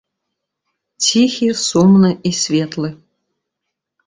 Ціхі, 1.07 1.49
сумны 1.65 2.11
і 2.31 2.33
светлы. 2.41 2.89